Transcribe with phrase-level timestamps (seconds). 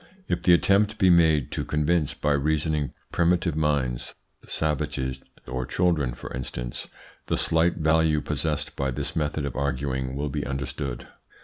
[0.27, 4.15] If the attempt be made to convince by reasoning primitive minds
[4.47, 6.87] savages or children, for instance
[7.27, 11.05] the slight value possessed by this method of arguing will be understood.